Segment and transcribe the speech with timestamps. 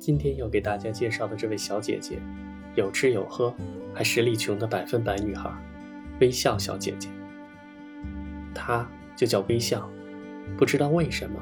[0.00, 2.18] 今天要给大家介绍的这位小姐姐，
[2.74, 3.54] 有吃有喝，
[3.92, 5.52] 还实力穷的百分百女孩——
[6.22, 7.10] 微笑小姐姐。
[8.54, 9.86] 她就叫微笑，
[10.56, 11.38] 不知道为什么，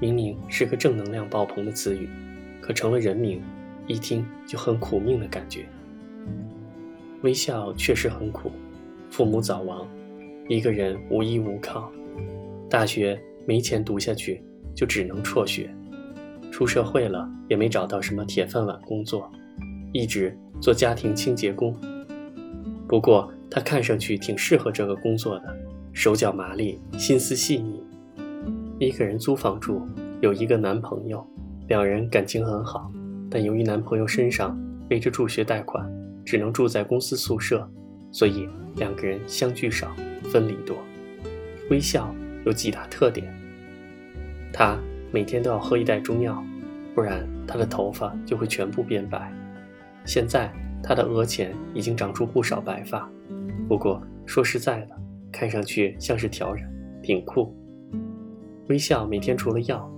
[0.00, 2.08] 明明是个正能量爆棚的词语，
[2.60, 3.40] 可成了人名，
[3.86, 5.64] 一听就很苦命的感觉。
[7.22, 8.50] 微笑确实很苦，
[9.08, 9.88] 父母早亡，
[10.48, 11.92] 一个人无依无靠，
[12.68, 13.16] 大学
[13.46, 14.42] 没钱读下去，
[14.74, 15.72] 就只能辍学。
[16.54, 19.28] 出社会了也没找到什么铁饭碗工作，
[19.92, 21.76] 一直做家庭清洁工。
[22.86, 25.56] 不过他看上去挺适合这个工作的，
[25.92, 27.82] 手脚麻利，心思细腻。
[28.78, 29.84] 一个人租房住，
[30.20, 31.26] 有一个男朋友，
[31.66, 32.88] 两人感情很好。
[33.28, 34.56] 但由于男朋友身上
[34.88, 35.84] 背着助学贷款，
[36.24, 37.68] 只能住在公司宿舍，
[38.12, 39.88] 所以两个人相聚少，
[40.22, 40.76] 分离多。
[41.68, 42.14] 微笑
[42.46, 43.26] 有几大特点，
[44.52, 44.78] 他。
[45.14, 46.44] 每天都要喝一袋中药，
[46.92, 49.32] 不然他的头发就会全部变白。
[50.04, 53.08] 现在他的额前已经长出不少白发，
[53.68, 54.88] 不过说实在的，
[55.30, 56.68] 看上去像是挑染，
[57.00, 57.54] 挺酷。
[58.68, 59.88] 微笑每天除了药，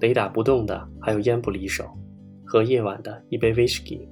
[0.00, 1.88] 雷打不动的还有烟不离手
[2.44, 4.08] 和夜晚的一杯威士忌。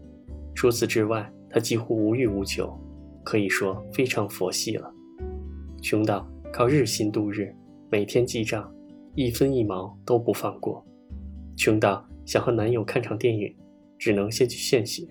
[0.54, 2.72] 除此之外，他几乎无欲无求，
[3.24, 4.88] 可以说非常佛系了。
[5.82, 7.52] 穷到靠日薪度日，
[7.90, 8.72] 每天记账。
[9.14, 10.82] 一分一毛都不放过，
[11.54, 13.54] 穷到想和男友看场电影，
[13.98, 15.06] 只能先去献血；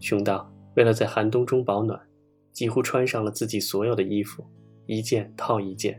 [0.00, 2.00] 穷到为了在寒冬中保暖，
[2.50, 4.44] 几乎穿上了自己所有的衣服，
[4.86, 5.94] 一件套一件；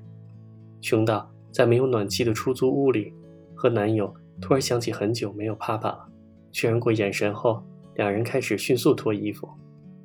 [0.82, 3.14] 穷到在没有暖气的出租屋里，
[3.56, 6.06] 和男友突然想起很久没有啪啪了，
[6.52, 7.64] 确认过眼神后，
[7.96, 9.48] 两人开始迅速脱衣服，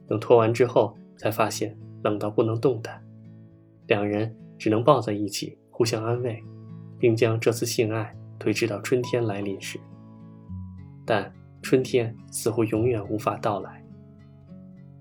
[0.07, 3.05] 等脱完之后，才发现冷到不能动弹，
[3.89, 6.41] 两人只能抱在一起互相安慰。
[7.01, 9.81] 并将这次性爱推迟到春天来临时，
[11.05, 11.33] 但
[11.63, 13.83] 春天似乎永远无法到来。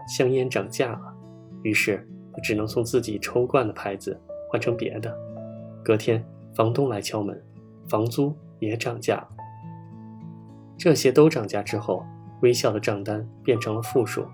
[0.07, 1.13] 香烟涨价了，
[1.62, 4.19] 于是他只能从自己抽惯的牌子
[4.50, 5.16] 换成别的。
[5.84, 6.25] 隔天，
[6.56, 7.40] 房东来敲门，
[7.88, 9.28] 房租也涨价。
[10.78, 12.03] 这些都涨价之后，
[12.41, 14.25] 微笑的账单变成了负数，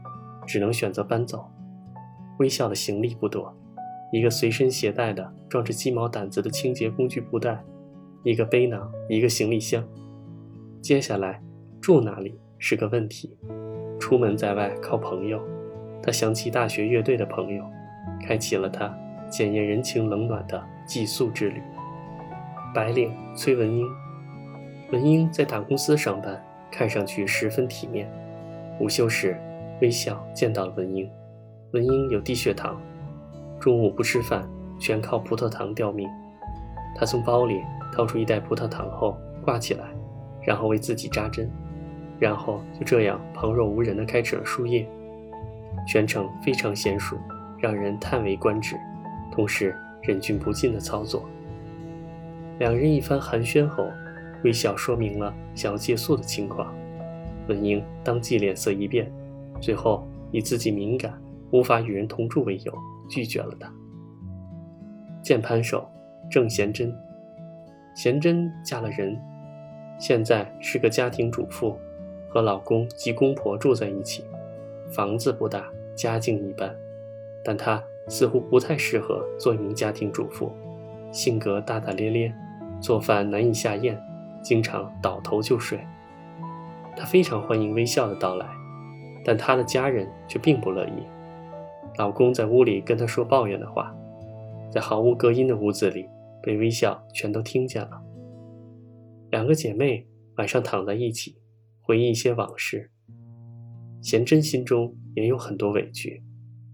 [0.45, 1.50] 只能选择搬走。
[2.40, 3.56] 微笑的行李不多。
[4.11, 7.63] 一个随身携带的装着鸡毛掸子的清洁工具布袋，
[8.23, 9.83] 一个背囊，一个行李箱。
[10.81, 11.41] 接下来
[11.81, 13.38] 住哪里是个问题。
[13.99, 15.41] 出门在外靠朋友，
[16.01, 17.63] 他想起大学乐队的朋友，
[18.21, 18.95] 开启了他
[19.29, 21.61] 检验人情冷暖的寄宿之旅。
[22.73, 23.87] 白领崔文英，
[24.91, 26.39] 文英在大公司上班，
[26.72, 28.07] 看上去十分体面。
[28.79, 29.35] 午休时，
[29.81, 31.09] 微笑见到了文英。
[31.72, 32.79] 文英有低血糖。
[33.66, 36.08] 中午不吃饭，全靠葡萄糖吊命。
[36.96, 39.86] 他从包里掏出一袋葡萄糖后挂起来，
[40.44, 41.50] 然后为自己扎针，
[42.20, 44.88] 然后就这样旁若无人地开始了输液，
[45.88, 47.18] 全程非常娴熟，
[47.58, 48.76] 让人叹为观止，
[49.31, 51.28] 同时忍俊不禁的操作。
[52.59, 53.88] 两人一番寒暄后，
[54.44, 56.72] 微笑说明了想要借宿的情况。
[57.47, 59.12] 文英当即脸色一变，
[59.59, 62.72] 最后以自己敏感，无法与人同住为由。
[63.09, 63.71] 拒绝了他。
[65.21, 65.89] 键盘手
[66.29, 66.95] 郑贤珍，
[67.95, 69.19] 贤珍嫁了人，
[69.99, 71.77] 现在是个家庭主妇，
[72.29, 74.23] 和老公及公婆住在一起，
[74.91, 76.75] 房子不大，家境一般，
[77.43, 80.51] 但她似乎不太适合做一名家庭主妇，
[81.11, 82.33] 性格大大咧咧，
[82.79, 83.99] 做饭难以下咽，
[84.43, 85.79] 经常倒头就睡。
[86.95, 88.45] 她非常欢迎微笑的到来，
[89.23, 91.03] 但她的家人却并不乐意。
[91.97, 93.95] 老公在屋里跟她说抱怨的话，
[94.72, 96.06] 在毫无隔音的屋子里
[96.44, 98.01] 被微笑全都听见了。
[99.31, 100.07] 两个姐妹
[100.38, 101.38] 晚上躺在一起，
[101.81, 102.91] 回忆一些往事。
[104.01, 106.22] 贤珍心中也有很多委屈，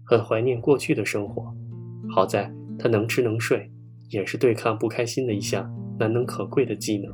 [0.04, 1.54] 很怀念过去的生活。
[2.10, 3.70] 好在她能吃能睡，
[4.10, 7.12] 也是对抗不开心的一项难能可贵的技能。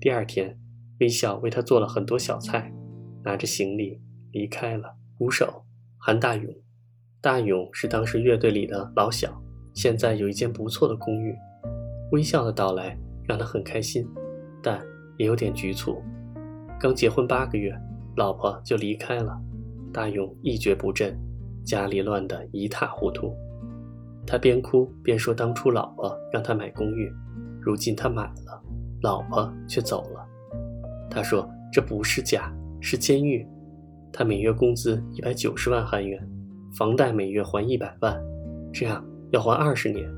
[0.00, 0.58] 第二天，
[1.00, 2.72] 微笑为她做了很多小菜，
[3.24, 4.00] 拿着行李
[4.32, 4.96] 离开了。
[5.16, 5.64] 鼓手
[5.96, 6.63] 韩大勇。
[7.24, 9.32] 大勇是当时乐队里的老小，
[9.72, 11.34] 现在有一间不错的公寓。
[12.12, 12.94] 微笑的到来
[13.26, 14.06] 让他很开心，
[14.62, 14.78] 但
[15.16, 16.02] 也有点局促。
[16.78, 17.74] 刚结婚八个月，
[18.14, 19.40] 老婆就离开了，
[19.90, 21.18] 大勇一蹶不振，
[21.64, 23.34] 家里乱得一塌糊涂。
[24.26, 27.10] 他边哭边说：“当初老婆让他买公寓，
[27.58, 28.62] 如今他买了，
[29.00, 30.22] 老婆却走了。”
[31.08, 33.48] 他说：“这不是家，是监狱。”
[34.12, 36.22] 他每月工资一百九十万韩元。
[36.76, 38.20] 房贷每月还一百万，
[38.72, 40.10] 这样要还二十年。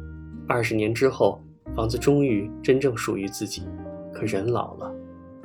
[0.48, 1.38] 二十年之后，
[1.74, 3.62] 房子终于真正属于自己。
[4.10, 4.90] 可人老了，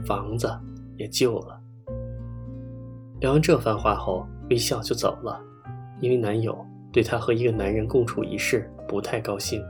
[0.05, 0.49] 房子
[0.95, 1.59] 也旧了。
[3.19, 5.37] 聊完这番话后，微笑就走了，
[5.99, 6.57] 因为男友
[6.93, 9.61] 对她和一个男人共处一室不太高兴。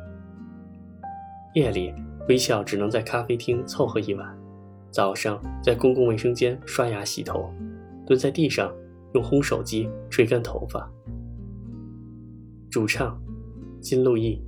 [1.56, 1.92] 夜里，
[2.30, 4.38] 微笑只能在咖啡厅凑合一晚，
[4.92, 7.52] 早上在公共卫生间刷牙洗头，
[8.06, 8.72] 蹲在地上
[9.16, 10.88] 用烘手机吹干头发。
[12.72, 13.22] 主唱
[13.82, 14.42] 金路易。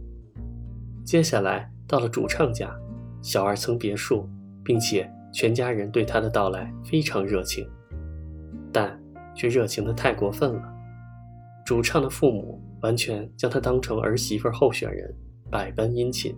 [1.03, 2.73] 接下来到了主唱家，
[3.21, 4.25] 小二层别墅，
[4.63, 7.69] 并且全家人对他的到来非常热情，
[8.71, 8.97] 但
[9.35, 10.73] 却热情的太过分了。
[11.65, 15.13] 主唱的父母完全将他当成儿媳妇候选人，
[15.51, 16.33] 百般殷勤，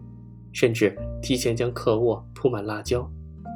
[0.54, 3.08] 甚至提前将客卧铺满辣椒，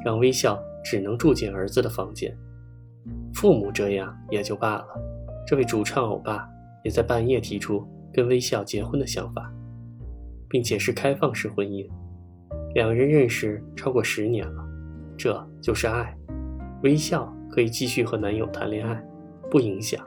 [0.04, 2.32] 让微笑只能住进儿子的房间。
[3.34, 4.86] 父母这样也就罢了，
[5.44, 6.48] 这位主唱欧巴
[6.84, 9.52] 也在半夜提出跟微笑结婚的想法。
[10.50, 11.88] 并且是开放式婚姻，
[12.74, 14.68] 两人认识超过十年了，
[15.16, 16.12] 这就是爱。
[16.82, 19.00] 微笑可以继续和男友谈恋爱，
[19.48, 20.04] 不影响。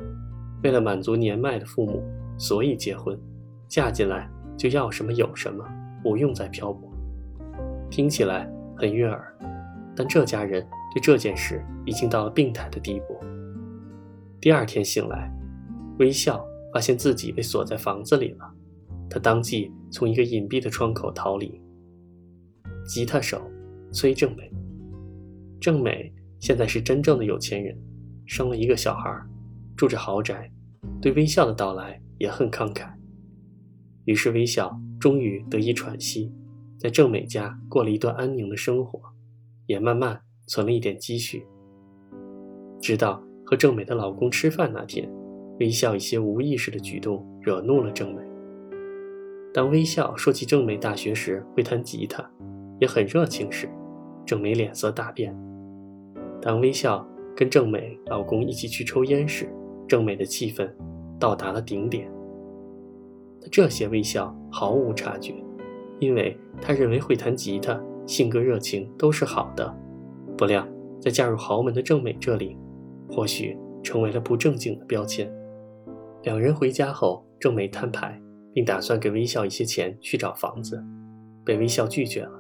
[0.62, 2.04] 为了满足年迈的父母，
[2.38, 3.18] 所以结婚。
[3.70, 5.66] 嫁进来就要什么有什么，
[6.04, 6.92] 不用再漂泊。
[7.90, 8.46] 听起来
[8.76, 9.34] 很悦耳，
[9.96, 10.62] 但这家人
[10.94, 13.18] 对这件事已经到了病态的地步。
[14.42, 15.32] 第二天醒来，
[16.00, 18.52] 微笑发现自己被锁在房子里了。
[19.10, 21.62] 他当即从一个隐蔽的窗口逃离。
[22.86, 23.42] 吉他手
[23.92, 24.52] 崔正美，
[25.62, 27.78] 正美现在是真正的有钱人，
[28.26, 29.10] 生了一个小孩，
[29.78, 30.52] 住着豪宅，
[31.00, 32.92] 对微笑的到来也很慷慨。
[34.06, 36.34] 于是微笑终于得以喘息，
[36.78, 39.00] 在正美家过了一段安宁的生活，
[39.68, 41.46] 也慢慢存了一点积蓄。
[42.82, 45.10] 直到和正美的老公吃饭那天，
[45.60, 48.22] 微笑一些无意识的举动惹怒了正美。
[49.54, 52.28] 当微笑说起正美大学时会弹吉他，
[52.80, 53.70] 也很热情时，
[54.26, 55.32] 正美脸色大变；
[56.42, 59.48] 当微笑跟正美老公一起去抽烟时，
[59.88, 60.68] 正美的气氛
[61.20, 62.12] 到达了顶点。
[63.52, 65.36] 这些微笑毫无察觉，
[66.00, 69.72] 因为他认为会弹吉他、性格热情都是好的。
[70.36, 70.68] 不料
[71.00, 72.58] 在嫁入豪门的正美这里，
[73.08, 75.32] 或许成为了不正经的标签。
[76.24, 78.20] 两人回家后，郑美摊牌。
[78.54, 80.80] 并打算给微笑一些钱去找房子，
[81.44, 82.32] 被微笑拒绝了。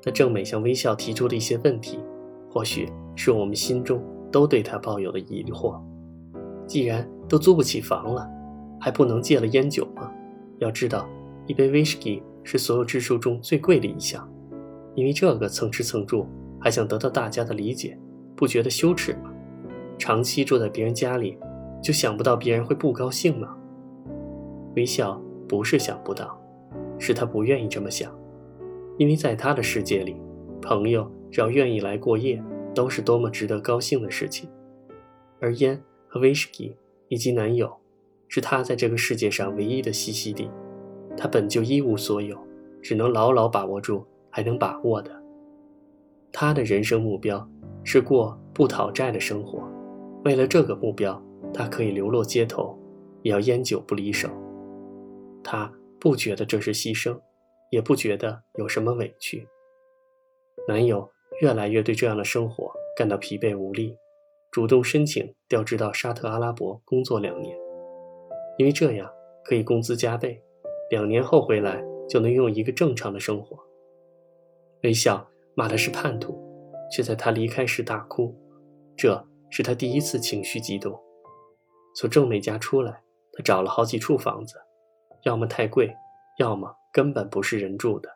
[0.00, 1.98] 但郑美向微笑提出的一些问题，
[2.48, 4.00] 或许是我们心中
[4.30, 5.82] 都对他抱有的疑惑。
[6.64, 8.24] 既然都租不起房了，
[8.80, 10.12] 还不能戒了烟酒吗？
[10.58, 11.08] 要知道，
[11.48, 14.30] 一杯威士忌是所有支出中最贵的一项，
[14.94, 16.28] 因为这个蹭吃蹭住，
[16.60, 17.98] 还想得到大家的理解，
[18.36, 19.32] 不觉得羞耻吗？
[19.98, 21.36] 长期住在别人家里，
[21.86, 23.56] 就想不到别人会不高兴吗？
[24.74, 26.36] 微笑不是想不到，
[26.98, 28.12] 是他不愿意这么想，
[28.98, 30.16] 因为在他的世界里，
[30.60, 32.42] 朋友只要愿意来过夜，
[32.74, 34.50] 都是多么值得高兴的事情。
[35.38, 37.72] 而烟和威士忌以及男友，
[38.26, 40.50] 是他在这个世界上唯一的栖息地。
[41.16, 42.36] 他本就一无所有，
[42.82, 45.12] 只能牢牢把握住还能把握的。
[46.32, 47.48] 他的人生目标
[47.84, 49.62] 是过不讨债的生活，
[50.24, 51.22] 为了这个目标，
[51.52, 52.78] 他可以流落街头，
[53.22, 54.28] 也要烟酒不离手。
[55.42, 57.18] 他不觉得这是牺牲，
[57.70, 59.46] 也不觉得有什么委屈。
[60.68, 61.08] 男友
[61.40, 63.96] 越来越对这样的生活感到疲惫无力，
[64.50, 67.56] 主动申请调职到沙特阿拉伯工作两年，
[68.58, 69.10] 因为这样
[69.44, 70.42] 可以工资加倍，
[70.90, 73.58] 两年后回来就能拥有一个正常的生活。
[74.82, 76.38] 微笑骂他是叛徒，
[76.90, 78.34] 却在他离开时大哭，
[78.96, 80.98] 这是他第一次情绪激动。
[81.98, 84.56] 从郑美家出来，他找了好几处房子。
[85.22, 85.92] 要么太贵，
[86.38, 88.10] 要么根本不是人住的。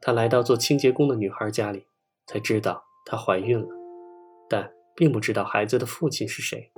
[0.00, 1.88] 他来到做清洁工的女孩家里，
[2.28, 3.68] 才知道她怀孕了，
[4.48, 6.70] 但并不知道孩子的父亲是谁。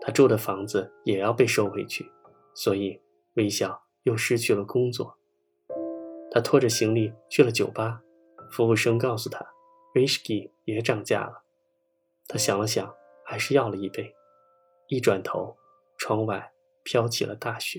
[0.00, 2.10] 他住的房子也要被收回去，
[2.54, 2.98] 所以
[3.34, 5.18] 微笑又失去了工作。
[6.30, 8.00] 他拖着行李去了酒吧，
[8.50, 9.46] 服务生告诉他，
[9.94, 11.42] 威士忌也涨价了。
[12.26, 14.14] 他想了想，还是要了一杯。
[14.90, 15.56] 一转头，
[15.98, 16.50] 窗外
[16.82, 17.78] 飘起了大雪。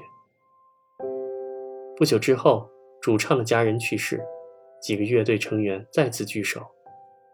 [1.98, 4.26] 不久之后，主唱的家人去世，
[4.82, 6.66] 几个乐队成员再次聚首，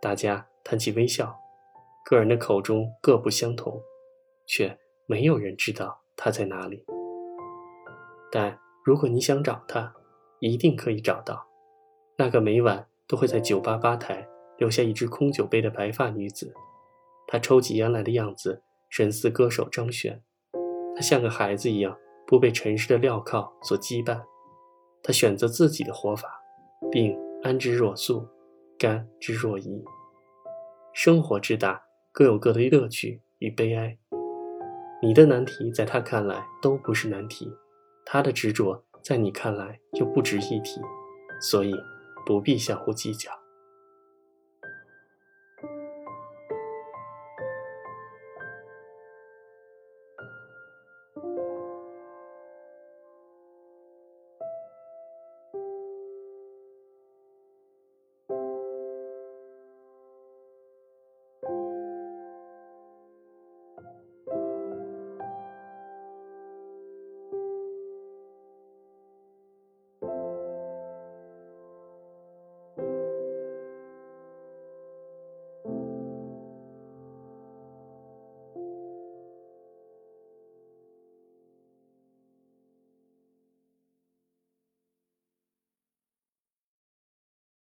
[0.02, 1.40] 大家谈起微笑，
[2.04, 3.80] 个人的口中各不相同，
[4.48, 6.84] 却没有人知道他在哪里。
[8.32, 9.94] 但如果你想找他，
[10.40, 11.46] 一定可以找到，
[12.18, 16.52] 那个每晚都会在酒吧吧台留下一只空酒杯的白发女子。
[17.28, 20.22] 她抽起烟来的样子，神似歌手张悬。
[20.96, 24.22] 他像个孩子一样，不被尘世的镣铐所羁绊。
[25.04, 26.28] 他选择自己的活法，
[26.92, 28.28] 并安之若素，
[28.78, 29.84] 甘之若饴。
[30.94, 33.98] 生活之大，各有各的乐趣与悲哀。
[35.02, 37.48] 你的难题在他看来都不是难题，
[38.04, 40.82] 他的执着在你看来又不值一提，
[41.40, 41.72] 所以
[42.26, 43.32] 不必相互计较。